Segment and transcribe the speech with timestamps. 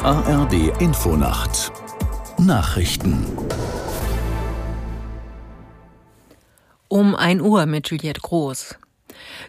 [0.00, 1.70] ARD Infonacht
[2.38, 3.26] Nachrichten
[6.88, 8.76] Um 1 Uhr mit Juliette Groß.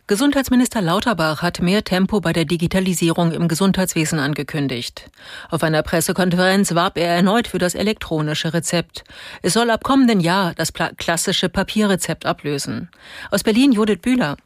[0.07, 5.09] Gesundheitsminister Lauterbach hat mehr Tempo bei der Digitalisierung im Gesundheitswesen angekündigt.
[5.49, 9.03] Auf einer Pressekonferenz warb er erneut für das elektronische Rezept.
[9.41, 12.89] Es soll ab kommenden Jahr das klassische Papierrezept ablösen.
[13.31, 14.37] Aus Berlin Judith Bühler.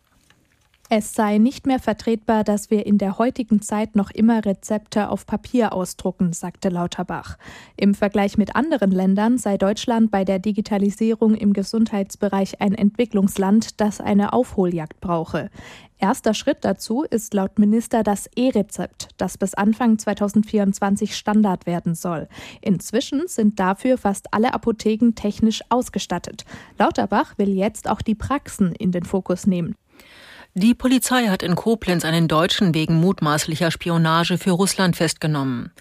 [0.92, 5.28] Es sei nicht mehr vertretbar, dass wir in der heutigen Zeit noch immer Rezepte auf
[5.28, 7.38] Papier ausdrucken, sagte Lauterbach.
[7.78, 14.02] Im Vergleich mit anderen Ländern sei Deutschland bei der Digitalisierung im Gesundheitsbereich ein Entwicklungsland, das
[14.02, 15.52] eine Aufholjagd brauche.
[16.00, 22.28] Erster Schritt dazu ist laut Minister das E-Rezept, das bis Anfang 2024 Standard werden soll.
[22.62, 26.46] Inzwischen sind dafür fast alle Apotheken technisch ausgestattet.
[26.80, 29.76] Lauterbach will jetzt auch die Praxen in den Fokus nehmen.
[30.56, 35.72] Die Polizei hat in Koblenz einen Deutschen wegen mutmaßlicher Spionage für Russland festgenommen.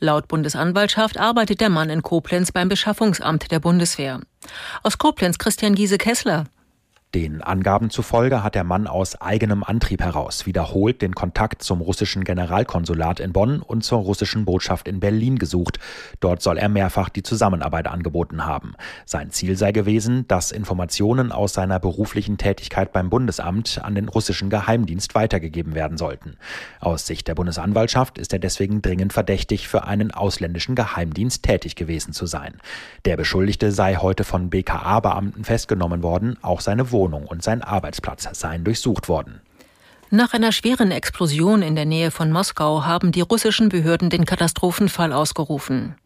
[0.00, 4.20] Laut Bundesanwaltschaft arbeitet der Mann in Koblenz beim Beschaffungsamt der Bundeswehr.
[4.82, 6.44] Aus Koblenz Christian Giese Kessler.
[7.14, 12.22] Den Angaben zufolge hat der Mann aus eigenem Antrieb heraus wiederholt den Kontakt zum russischen
[12.22, 15.78] Generalkonsulat in Bonn und zur russischen Botschaft in Berlin gesucht.
[16.20, 18.74] Dort soll er mehrfach die Zusammenarbeit angeboten haben.
[19.06, 24.50] Sein Ziel sei gewesen, dass Informationen aus seiner beruflichen Tätigkeit beim Bundesamt an den russischen
[24.50, 26.36] Geheimdienst weitergegeben werden sollten.
[26.78, 32.12] Aus Sicht der Bundesanwaltschaft ist er deswegen dringend verdächtig, für einen ausländischen Geheimdienst tätig gewesen
[32.12, 32.58] zu sein.
[33.06, 38.64] Der Beschuldigte sei heute von BKA-Beamten festgenommen worden, auch seine Wohnung und sein Arbeitsplatz seien
[38.64, 39.40] durchsucht worden.
[40.10, 45.12] Nach einer schweren Explosion in der Nähe von Moskau haben die russischen Behörden den Katastrophenfall
[45.12, 45.96] ausgerufen.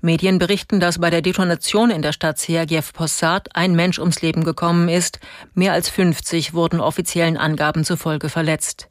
[0.00, 4.44] Medien berichten, dass bei der Detonation in der Stadt Sergev Posad ein Mensch ums Leben
[4.44, 5.20] gekommen ist.
[5.52, 8.89] Mehr als 50 wurden offiziellen Angaben zufolge verletzt.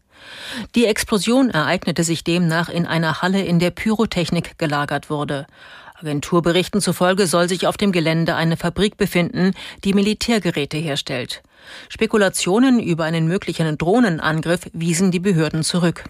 [0.75, 5.47] Die Explosion ereignete sich demnach in einer Halle, in der Pyrotechnik gelagert wurde.
[5.95, 11.43] Agenturberichten zufolge soll sich auf dem Gelände eine Fabrik befinden, die Militärgeräte herstellt.
[11.89, 16.05] Spekulationen über einen möglichen Drohnenangriff wiesen die Behörden zurück.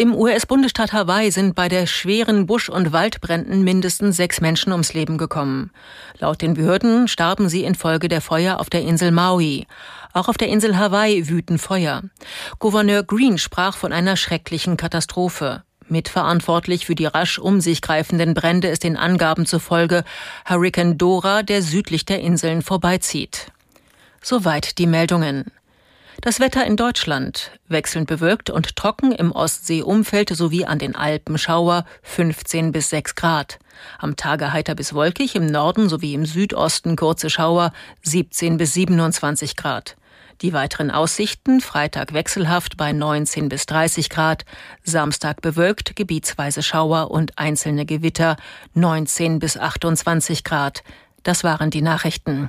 [0.00, 5.18] Im US-Bundesstaat Hawaii sind bei der schweren Busch- und Waldbränden mindestens sechs Menschen ums Leben
[5.18, 5.72] gekommen.
[6.20, 9.66] Laut den Behörden starben sie infolge der Feuer auf der Insel Maui.
[10.12, 12.02] Auch auf der Insel Hawaii wüten Feuer.
[12.60, 15.64] Gouverneur Green sprach von einer schrecklichen Katastrophe.
[15.88, 20.04] Mitverantwortlich für die rasch um sich greifenden Brände ist den Angaben zufolge
[20.48, 23.50] Hurricane Dora, der südlich der Inseln vorbeizieht.
[24.22, 25.50] Soweit die Meldungen.
[26.20, 31.84] Das Wetter in Deutschland wechselnd bewölkt und trocken im Ostseeumfeld sowie an den Alpen Schauer
[32.02, 33.60] 15 bis 6 Grad.
[34.00, 39.54] Am Tage heiter bis wolkig, im Norden sowie im Südosten kurze Schauer 17 bis 27
[39.54, 39.96] Grad.
[40.42, 44.44] Die weiteren Aussichten Freitag wechselhaft bei 19 bis 30 Grad,
[44.82, 48.36] Samstag bewölkt, gebietsweise Schauer und einzelne Gewitter
[48.74, 50.82] 19 bis 28 Grad.
[51.22, 52.48] Das waren die Nachrichten.